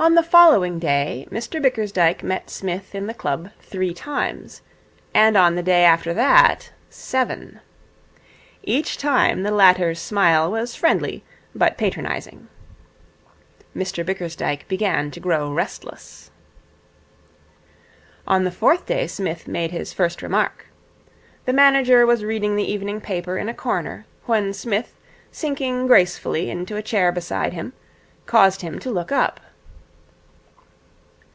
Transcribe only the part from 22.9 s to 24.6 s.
paper in a corner, when